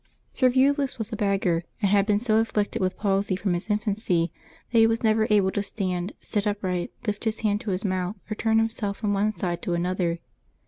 [0.41, 4.31] [ervulus was a beggar, and had been so afflicted with palsy from his infancy
[4.71, 8.15] that he was never able to stand, sit upright, lift his hand to his mouth,
[8.27, 10.17] or turn him self from one side to another.